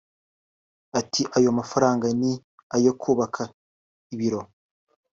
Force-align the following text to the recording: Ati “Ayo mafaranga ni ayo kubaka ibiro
Ati 0.99 1.21
“Ayo 1.37 1.49
mafaranga 1.59 2.05
ni 2.19 2.31
ayo 2.75 2.91
kubaka 3.01 3.43
ibiro 4.13 4.41